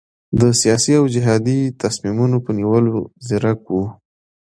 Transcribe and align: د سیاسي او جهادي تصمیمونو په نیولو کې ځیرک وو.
د 0.39 0.41
سیاسي 0.61 0.91
او 0.99 1.05
جهادي 1.13 1.59
تصمیمونو 1.83 2.37
په 2.45 2.51
نیولو 2.59 2.91
کې 3.05 3.11
ځیرک 3.27 3.61
وو. 3.69 3.85